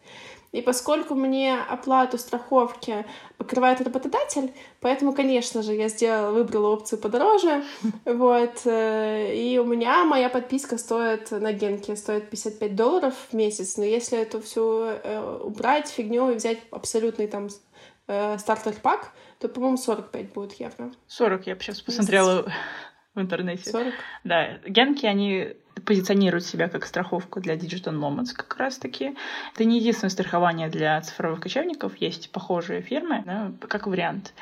[0.54, 3.06] И поскольку мне оплату страховки
[3.38, 7.64] покрывает работодатель, поэтому, конечно же, я сделала, выбрала опцию подороже.
[8.06, 8.62] Вот.
[8.66, 13.78] Э, и у меня моя подписка стоит на Генке, стоит 55 долларов в месяц.
[13.78, 17.50] Но если эту всю э, убрать фигню и взять абсолютный там
[18.08, 20.92] э, стартер-пак, то, по-моему, 45 будет евро.
[21.08, 22.46] 40, я сейчас посмотрела
[23.16, 23.68] в интернете.
[23.72, 23.94] 40?
[24.24, 24.60] Да.
[24.68, 25.56] Генки, они
[25.86, 29.16] позиционируют себя как страховку для Digital Nomads как раз-таки.
[29.54, 34.34] Это не единственное страхование для цифровых кочевников, есть похожие фирмы, да, как вариант.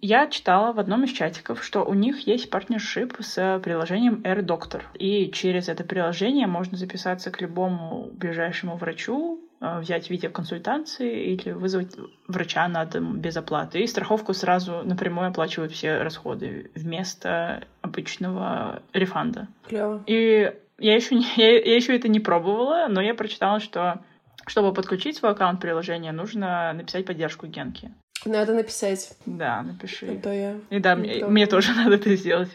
[0.00, 5.30] Я читала в одном из чатиков, что у них есть партнершип с приложением AirDoctor, и
[5.30, 11.96] через это приложение можно записаться к любому ближайшему врачу, э, взять видеоконсультации или вызвать
[12.28, 13.80] врача на дом без оплаты.
[13.80, 19.48] И страховку сразу напрямую оплачивают все расходы вместо обычного рефанда.
[19.68, 20.02] Клево.
[20.06, 24.02] И я еще, не, я, я еще это не пробовала, но я прочитала, что
[24.46, 27.92] чтобы подключить свой аккаунт приложения, нужно написать поддержку Генки.
[28.24, 29.16] Надо написать.
[29.26, 30.06] Да, напиши.
[30.06, 30.56] А то я...
[30.70, 32.50] И да, мне, мне тоже надо это сделать.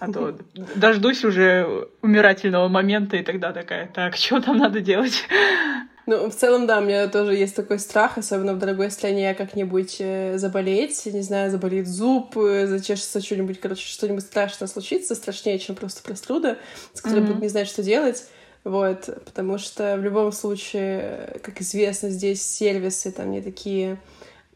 [0.00, 0.34] А то
[0.74, 5.24] дождусь уже умирательного момента, и тогда такая, так, что там надо делать?
[6.06, 9.98] Ну, в целом, да, у меня тоже есть такой страх, особенно в дорогой стране, как-нибудь
[10.00, 15.76] э, заболеть, не знаю, заболит зуб, э, зачешется что-нибудь, короче, что-нибудь страшное случится, страшнее, чем
[15.76, 16.58] просто простуда,
[16.94, 17.26] с которой mm-hmm.
[17.26, 18.24] будут не знать, что делать.
[18.64, 23.98] Вот, потому что в любом случае, как известно, здесь сервисы там не такие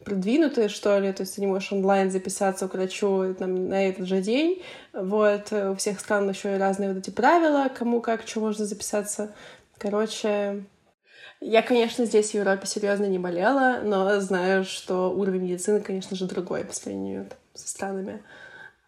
[0.05, 4.07] продвинутые, что ли, то есть ты не можешь онлайн записаться к врачу там, на этот
[4.07, 4.63] же день.
[4.93, 9.33] Вот, у всех стран еще и разные вот эти правила, кому как, что можно записаться.
[9.77, 10.63] Короче,
[11.41, 16.27] я, конечно, здесь в Европе серьезно не болела, но знаю, что уровень медицины, конечно же,
[16.27, 18.23] другой по сравнению со странами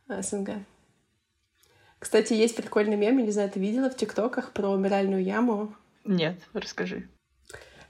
[0.08, 0.52] э, СНГ.
[2.00, 5.76] Кстати, есть прикольный мем, я не знаю, ты видела в ТикТоках про умиральную яму?
[6.06, 7.10] Нет, расскажи.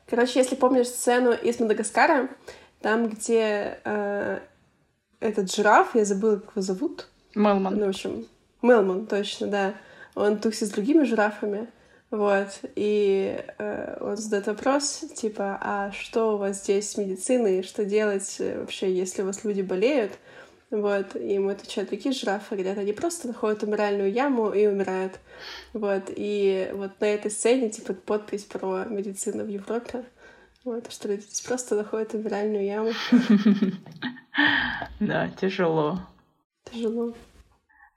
[0.09, 2.29] Короче, если помнишь сцену из Мадагаскара,
[2.81, 4.39] там, где э,
[5.19, 7.07] этот жираф, я забыла, как его зовут.
[7.35, 7.75] Мелман.
[7.75, 8.27] Ну, в общем,
[8.61, 9.73] Мелман, точно, да.
[10.15, 11.67] Он тусит с другими жирафами.
[12.09, 17.83] Вот, и э, он задает вопрос, типа, а что у вас здесь с медициной, что
[17.83, 20.13] делать э, вообще, если у вас люди болеют?
[20.69, 25.19] Вот, и ему отвечают, такие жирафы, говорят, они просто находят умиральную яму и умирают.
[25.73, 30.05] Вот, и вот на этой сцене, типа, подпись про медицину в Европе.
[30.67, 32.91] Вот, что люди здесь просто находят умиральную яму.
[34.99, 35.99] Да, тяжело.
[36.71, 37.13] Тяжело.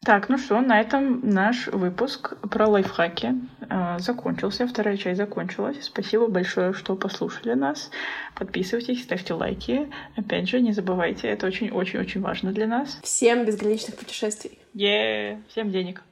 [0.04, 3.34] Так, ну что, на этом наш выпуск про лайфхаки
[3.68, 4.66] э, закончился.
[4.66, 5.82] Вторая часть закончилась.
[5.82, 7.90] Спасибо большое, что послушали нас.
[8.36, 9.90] Подписывайтесь, ставьте лайки.
[10.16, 13.00] Опять же, не забывайте, это очень-очень-очень важно для нас.
[13.02, 14.58] Всем безграничных путешествий.
[14.74, 16.02] Е, всем денег.